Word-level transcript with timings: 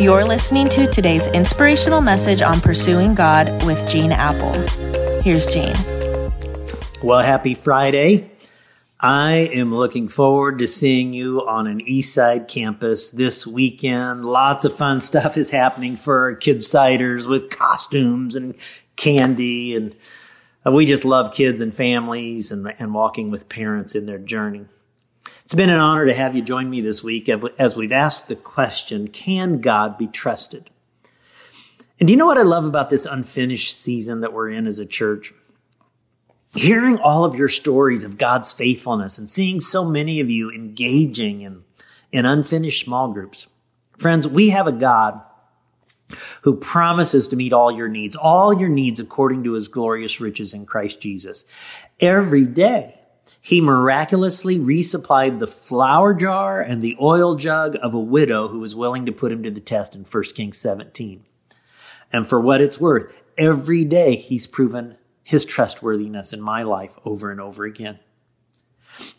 You're 0.00 0.24
listening 0.24 0.70
to 0.70 0.86
today's 0.86 1.26
inspirational 1.26 2.00
message 2.00 2.40
on 2.40 2.62
pursuing 2.62 3.12
God 3.12 3.62
with 3.66 3.86
Gene 3.86 4.12
Appel. 4.12 4.54
Here's 5.20 5.52
Gene. 5.52 5.76
Well, 7.02 7.20
happy 7.20 7.52
Friday. 7.52 8.30
I 8.98 9.50
am 9.52 9.74
looking 9.74 10.08
forward 10.08 10.60
to 10.60 10.66
seeing 10.66 11.12
you 11.12 11.46
on 11.46 11.66
an 11.66 11.80
Eastside 11.80 12.48
campus 12.48 13.10
this 13.10 13.46
weekend. 13.46 14.24
Lots 14.24 14.64
of 14.64 14.74
fun 14.74 15.00
stuff 15.00 15.36
is 15.36 15.50
happening 15.50 15.96
for 15.96 16.30
our 16.30 16.34
kidsiders 16.34 17.28
with 17.28 17.50
costumes 17.50 18.36
and 18.36 18.54
candy. 18.96 19.76
And 19.76 19.94
uh, 20.64 20.72
we 20.72 20.86
just 20.86 21.04
love 21.04 21.34
kids 21.34 21.60
and 21.60 21.74
families 21.74 22.50
and, 22.50 22.74
and 22.78 22.94
walking 22.94 23.30
with 23.30 23.50
parents 23.50 23.94
in 23.94 24.06
their 24.06 24.18
journey. 24.18 24.64
It's 25.50 25.56
been 25.56 25.68
an 25.68 25.80
honor 25.80 26.06
to 26.06 26.14
have 26.14 26.36
you 26.36 26.42
join 26.42 26.70
me 26.70 26.80
this 26.80 27.02
week 27.02 27.28
as 27.28 27.74
we've 27.74 27.90
asked 27.90 28.28
the 28.28 28.36
question, 28.36 29.08
can 29.08 29.60
God 29.60 29.98
be 29.98 30.06
trusted? 30.06 30.70
And 31.98 32.06
do 32.06 32.12
you 32.12 32.16
know 32.16 32.26
what 32.26 32.38
I 32.38 32.42
love 32.42 32.64
about 32.64 32.88
this 32.88 33.04
unfinished 33.04 33.76
season 33.76 34.20
that 34.20 34.32
we're 34.32 34.48
in 34.48 34.68
as 34.68 34.78
a 34.78 34.86
church? 34.86 35.32
Hearing 36.54 36.98
all 36.98 37.24
of 37.24 37.34
your 37.34 37.48
stories 37.48 38.04
of 38.04 38.16
God's 38.16 38.52
faithfulness 38.52 39.18
and 39.18 39.28
seeing 39.28 39.58
so 39.58 39.84
many 39.84 40.20
of 40.20 40.30
you 40.30 40.52
engaging 40.52 41.40
in, 41.40 41.64
in 42.12 42.26
unfinished 42.26 42.84
small 42.84 43.12
groups. 43.12 43.48
Friends, 43.98 44.28
we 44.28 44.50
have 44.50 44.68
a 44.68 44.72
God 44.72 45.20
who 46.42 46.58
promises 46.58 47.26
to 47.26 47.34
meet 47.34 47.52
all 47.52 47.72
your 47.72 47.88
needs, 47.88 48.14
all 48.14 48.56
your 48.56 48.68
needs 48.68 49.00
according 49.00 49.42
to 49.42 49.54
his 49.54 49.66
glorious 49.66 50.20
riches 50.20 50.54
in 50.54 50.64
Christ 50.64 51.00
Jesus. 51.00 51.44
Every 51.98 52.46
day, 52.46 52.99
he 53.40 53.60
miraculously 53.60 54.58
resupplied 54.58 55.38
the 55.38 55.46
flour 55.46 56.14
jar 56.14 56.60
and 56.60 56.82
the 56.82 56.96
oil 57.00 57.34
jug 57.34 57.76
of 57.82 57.94
a 57.94 58.00
widow 58.00 58.48
who 58.48 58.60
was 58.60 58.74
willing 58.74 59.06
to 59.06 59.12
put 59.12 59.32
him 59.32 59.42
to 59.42 59.50
the 59.50 59.60
test 59.60 59.94
in 59.94 60.02
1 60.02 60.24
Kings 60.34 60.58
17. 60.58 61.24
And 62.12 62.26
for 62.26 62.40
what 62.40 62.60
it's 62.60 62.80
worth, 62.80 63.22
every 63.38 63.84
day 63.84 64.16
he's 64.16 64.46
proven 64.46 64.96
his 65.22 65.44
trustworthiness 65.44 66.32
in 66.32 66.40
my 66.40 66.62
life 66.62 66.92
over 67.04 67.30
and 67.30 67.40
over 67.40 67.64
again. 67.64 68.00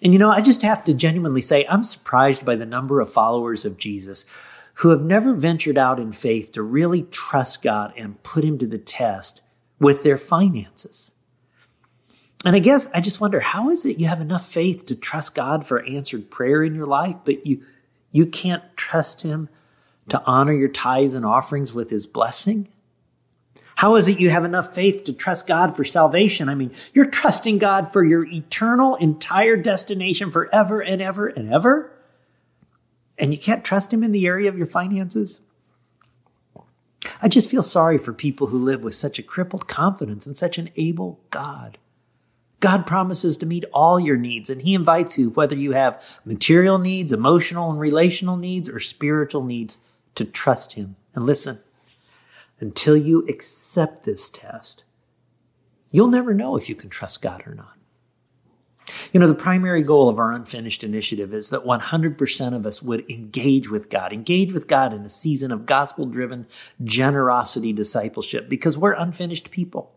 And 0.02 0.14
you 0.14 0.20
know, 0.20 0.30
I 0.30 0.42
just 0.42 0.62
have 0.62 0.84
to 0.86 0.94
genuinely 0.94 1.42
say, 1.42 1.66
I'm 1.70 1.84
surprised 1.84 2.46
by 2.46 2.56
the 2.56 2.66
number 2.66 3.00
of 3.00 3.12
followers 3.12 3.66
of 3.66 3.78
Jesus 3.78 4.26
who 4.76 4.90
have 4.90 5.04
never 5.04 5.34
ventured 5.34 5.78
out 5.78 6.00
in 6.00 6.12
faith 6.12 6.52
to 6.52 6.62
really 6.62 7.04
trust 7.04 7.64
God 7.64 7.94
and 7.98 8.22
put 8.24 8.44
him 8.44 8.58
to 8.58 8.68
the 8.68 8.78
test 8.78 9.42
with 9.80 10.04
their 10.04 10.18
finances. 10.18 11.12
And 12.44 12.56
I 12.56 12.60
guess 12.60 12.90
I 12.94 13.02
just 13.02 13.22
wonder 13.22 13.40
how 13.40 13.70
is 13.70 13.86
it 13.86 14.00
you 14.00 14.08
have 14.08 14.22
enough 14.22 14.52
faith 14.52 14.86
to 14.88 14.96
trust 14.96 15.36
God 15.36 15.68
for 15.68 15.84
answered 15.86 16.32
prayer 16.32 16.64
in 16.64 16.74
your 16.74 16.88
life, 16.88 17.18
but 17.24 17.46
you 17.46 17.64
you 18.12 18.26
can't 18.26 18.64
trust 18.76 19.22
him 19.22 19.48
to 20.10 20.22
honor 20.26 20.54
your 20.54 20.68
tithes 20.68 21.14
and 21.14 21.26
offerings 21.26 21.74
with 21.74 21.90
his 21.90 22.08
blessing? 22.08 22.68
How 23.76 23.96
is 23.96 24.08
it 24.08 24.20
you 24.20 24.30
have 24.30 24.44
enough 24.44 24.76
faith 24.76 25.06
to 25.06 25.14
trust 25.14 25.48
God 25.48 25.76
for 25.76 25.84
salvation? 25.84 26.50
I 26.50 26.56
mean, 26.56 26.72
you're 26.94 27.10
trusting 27.10 27.58
God 27.58 27.92
for 27.92 28.04
your 28.04 28.26
eternal 28.26 28.96
entire 28.96 29.58
destination 29.58 30.30
forever 30.30 30.84
and 30.84 31.02
ever 31.02 31.28
and 31.28 31.52
ever. 31.52 31.92
And 33.18 33.32
you 33.32 33.40
can't 33.40 33.66
trust 33.66 33.94
him 33.94 34.04
in 34.04 34.12
the 34.12 34.28
area 34.28 34.50
of 34.50 34.58
your 34.58 34.68
finances? 34.68 35.42
I 37.22 37.28
just 37.28 37.50
feel 37.50 37.64
sorry 37.64 37.98
for 37.98 38.14
people 38.14 38.48
who 38.48 38.58
live 38.58 38.84
with 38.84 38.96
such 38.96 39.18
a 39.18 39.24
crippled 39.24 39.68
confidence 39.68 40.28
in 40.28 40.36
such 40.36 40.58
an 40.58 40.70
able 40.76 41.20
God. 41.30 41.78
God 42.62 42.88
promises 42.88 43.36
to 43.38 43.46
meet 43.46 43.66
all 43.74 44.00
your 44.00 44.18
needs 44.18 44.50
and 44.50 44.62
he 44.62 44.74
invites 44.74 45.18
you, 45.18 45.32
whether 45.32 45.56
you 45.56 45.74
have 45.74 46.20
material 46.24 46.78
needs, 46.78 47.12
emotional 47.12 47.70
and 47.72 47.80
relational 47.80 48.38
needs, 48.38 48.70
or 48.70 48.80
spiritual 48.80 49.44
needs, 49.44 49.82
to 50.16 50.24
trust 50.24 50.74
him. 50.74 50.96
And 51.14 51.26
listen, 51.26 51.60
until 52.60 52.96
you 52.96 53.26
accept 53.28 54.04
this 54.04 54.30
test, 54.30 54.84
you'll 55.90 56.08
never 56.08 56.34
know 56.34 56.56
if 56.56 56.70
you 56.70 56.76
can 56.76 56.90
trust 56.90 57.22
God 57.22 57.44
or 57.46 57.56
not. 57.56 57.78
You 59.12 59.20
know, 59.20 59.28
the 59.28 59.36
primary 59.36 59.84
goal 59.84 60.10
of 60.10 60.20
our 60.20 60.32
unfinished 60.32 60.84
initiative 60.84 61.34
is 61.34 61.50
that 61.50 61.66
100% 61.66 62.56
of 62.56 62.66
us 62.66 62.82
would 62.82 63.10
engage 63.10 63.70
with 63.70 63.90
God, 63.90 64.14
engage 64.14 64.54
with 64.54 64.68
God 64.68 64.94
in 64.94 65.02
a 65.02 65.10
season 65.10 65.52
of 65.52 65.66
gospel 65.66 66.06
driven 66.06 66.46
generosity 66.84 67.74
discipleship 67.74 68.50
because 68.50 68.78
we're 68.78 68.94
unfinished 68.94 69.50
people. 69.52 69.94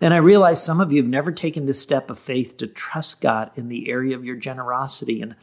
And 0.00 0.12
I 0.12 0.18
realize 0.18 0.62
some 0.62 0.80
of 0.80 0.92
you 0.92 1.00
have 1.02 1.10
never 1.10 1.32
taken 1.32 1.66
this 1.66 1.80
step 1.80 2.10
of 2.10 2.18
faith 2.18 2.56
to 2.58 2.66
trust 2.66 3.20
God 3.20 3.50
in 3.54 3.68
the 3.68 3.90
area 3.90 4.16
of 4.16 4.24
your 4.24 4.36
generosity. 4.36 5.22
And 5.22 5.36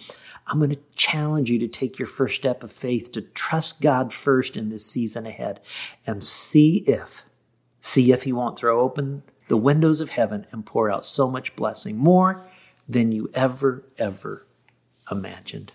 I'm 0.47 0.59
going 0.59 0.71
to 0.71 0.79
challenge 0.95 1.49
you 1.49 1.59
to 1.59 1.67
take 1.67 1.97
your 1.97 2.07
first 2.07 2.35
step 2.35 2.63
of 2.63 2.71
faith 2.71 3.11
to 3.13 3.21
trust 3.21 3.81
God 3.81 4.13
first 4.13 4.57
in 4.57 4.69
this 4.69 4.85
season 4.85 5.25
ahead 5.25 5.61
and 6.05 6.23
see 6.23 6.83
if, 6.87 7.23
see 7.79 8.11
if 8.11 8.23
he 8.23 8.33
won't 8.33 8.57
throw 8.57 8.81
open 8.81 9.23
the 9.47 9.57
windows 9.57 9.99
of 9.99 10.11
heaven 10.11 10.45
and 10.51 10.65
pour 10.65 10.89
out 10.89 11.05
so 11.05 11.29
much 11.29 11.55
blessing, 11.55 11.97
more 11.97 12.47
than 12.87 13.11
you 13.11 13.29
ever, 13.33 13.83
ever 13.97 14.47
imagined. 15.11 15.73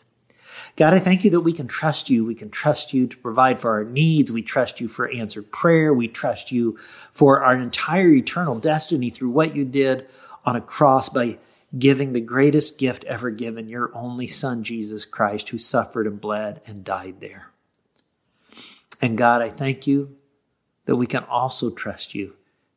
God, 0.77 0.93
I 0.93 0.99
thank 0.99 1.25
you 1.25 1.31
that 1.31 1.41
we 1.41 1.55
can 1.55 1.67
trust 1.67 2.11
you. 2.11 2.27
We 2.27 2.35
can 2.35 2.51
trust 2.51 2.93
you 2.93 3.07
to 3.07 3.17
provide 3.17 3.59
for 3.59 3.71
our 3.73 3.85
needs. 3.85 4.31
We 4.31 4.43
trust 4.43 4.79
you 4.79 4.89
for 4.89 5.11
answered 5.11 5.51
prayer. 5.51 5.95
We 5.95 6.07
trust 6.07 6.53
you 6.53 6.77
for 7.13 7.43
our 7.43 7.57
entire 7.57 8.11
eternal 8.11 8.59
destiny 8.59 9.09
through 9.09 9.31
what 9.31 9.57
you 9.57 9.65
did 9.65 10.07
on 10.45 10.55
a 10.55 10.61
cross 10.61 11.09
by 11.09 11.39
giving 11.79 12.13
the 12.13 12.21
greatest 12.21 12.79
gift 12.79 13.05
ever 13.05 13.31
given, 13.31 13.69
your 13.69 13.91
only 13.95 14.27
son, 14.27 14.65
Jesus 14.65 15.07
Christ, 15.07 15.49
who 15.49 15.59
suffered 15.59 16.07
and 16.07 16.21
bled 16.21 16.61
and 16.67 16.85
died 16.85 17.21
there. 17.21 17.51
And 19.01 19.17
God, 19.17 19.41
I 19.41 19.49
thank 19.49 19.87
you 19.87 20.17
that 20.85 20.97
we 20.97 21.07
can 21.07 21.25
also 21.25 21.71
trust 21.71 22.15
you 22.15 22.35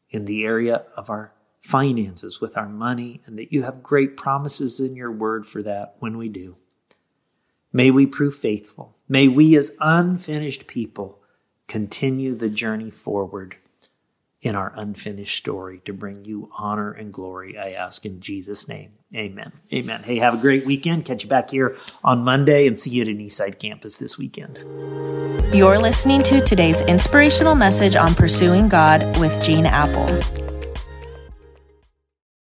in 0.10 0.24
the 0.24 0.46
area 0.46 0.86
of 0.96 1.10
our 1.10 1.34
finances 1.60 2.40
with 2.40 2.58
our 2.58 2.68
money 2.70 3.22
and 3.26 3.38
that 3.38 3.52
you 3.52 3.64
have 3.64 3.84
great 3.84 4.16
promises 4.16 4.80
in 4.80 4.96
your 4.96 5.12
word 5.12 5.46
for 5.46 5.62
that 5.62 5.96
when 6.00 6.18
we 6.18 6.30
do. 6.30 6.56
May 7.72 7.92
we 7.92 8.06
prove 8.08 8.36
faithful. 8.36 8.96
May 9.08 9.28
we 9.28 9.56
as 9.56 9.76
unfinished 9.80 10.66
people 10.66 11.20
continue 11.68 12.34
the 12.34 12.50
journey 12.50 12.90
forward 12.90 13.58
in 14.42 14.56
our 14.56 14.74
unfinished 14.76 15.38
story 15.38 15.82
to 15.86 15.94
bring 15.94 16.26
you 16.26 16.50
honor 16.58 16.92
and 16.92 17.14
glory. 17.14 17.58
I 17.58 17.72
ask 17.72 18.06
in 18.06 18.22
Jesus' 18.22 18.68
name. 18.68 18.94
Amen. 19.16 19.52
Amen. 19.74 20.02
Hey, 20.04 20.18
have 20.18 20.36
a 20.36 20.42
great 20.42 20.66
weekend. 20.66 21.06
Catch 21.06 21.24
you 21.24 21.30
back 21.30 21.52
here 21.52 21.76
on 22.04 22.24
Monday 22.24 22.66
and 22.66 22.80
see 22.80 22.92
you 22.92 23.02
at 23.02 23.08
an 23.08 23.20
Eastside 23.20 23.60
campus 23.60 23.98
this 23.98 24.18
weekend. 24.18 24.58
You're 25.54 25.80
listening 25.80 26.24
to 26.24 26.42
today's 26.42 26.82
inspirational 26.82 27.56
message 27.56 27.96
on 27.96 28.16
pursuing 28.16 28.68
God 28.68 29.20
with 29.20 29.44
Gene 29.44 29.66
Appel. 29.66 30.39